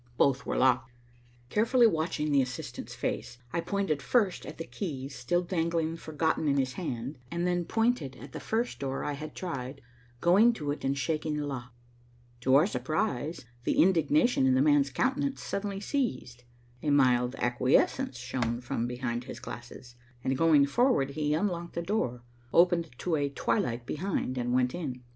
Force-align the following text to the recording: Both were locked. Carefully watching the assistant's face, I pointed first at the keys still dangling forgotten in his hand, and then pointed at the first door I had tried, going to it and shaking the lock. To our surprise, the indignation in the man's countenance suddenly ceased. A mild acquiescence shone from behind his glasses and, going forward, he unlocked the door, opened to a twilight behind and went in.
Both 0.17 0.47
were 0.47 0.57
locked. 0.57 0.91
Carefully 1.51 1.85
watching 1.85 2.31
the 2.31 2.41
assistant's 2.41 2.95
face, 2.95 3.37
I 3.53 3.61
pointed 3.61 4.01
first 4.01 4.47
at 4.47 4.57
the 4.57 4.65
keys 4.65 5.13
still 5.15 5.43
dangling 5.43 5.95
forgotten 5.95 6.47
in 6.47 6.57
his 6.57 6.73
hand, 6.73 7.19
and 7.29 7.45
then 7.45 7.65
pointed 7.65 8.15
at 8.15 8.31
the 8.31 8.39
first 8.39 8.79
door 8.79 9.03
I 9.03 9.13
had 9.13 9.35
tried, 9.35 9.79
going 10.19 10.53
to 10.53 10.71
it 10.71 10.83
and 10.83 10.97
shaking 10.97 11.35
the 11.37 11.45
lock. 11.45 11.71
To 12.39 12.55
our 12.55 12.65
surprise, 12.65 13.45
the 13.63 13.77
indignation 13.79 14.47
in 14.47 14.55
the 14.55 14.61
man's 14.63 14.89
countenance 14.89 15.43
suddenly 15.43 15.79
ceased. 15.79 16.45
A 16.81 16.89
mild 16.89 17.35
acquiescence 17.35 18.17
shone 18.17 18.59
from 18.59 18.87
behind 18.87 19.25
his 19.25 19.39
glasses 19.39 19.97
and, 20.23 20.35
going 20.35 20.65
forward, 20.65 21.11
he 21.11 21.35
unlocked 21.35 21.75
the 21.75 21.83
door, 21.83 22.23
opened 22.51 22.89
to 22.97 23.15
a 23.17 23.29
twilight 23.29 23.85
behind 23.85 24.35
and 24.39 24.51
went 24.51 24.73
in. 24.73 25.03